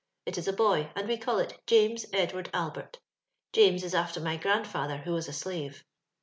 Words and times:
It 0.25 0.35
is 0.39 0.47
a 0.47 0.53
boy, 0.53 0.89
and 0.95 1.07
we 1.07 1.15
call 1.15 1.37
it 1.37 1.55
James 1.67 2.07
Edward 2.11 2.49
Albert. 2.55 2.97
James 3.53 3.83
is 3.83 3.93
after 3.93 4.19
my 4.19 4.35
grandfather, 4.35 4.97
who 4.97 5.11
was 5.13 5.27
a 5.27 5.31
slave. 5.33 5.85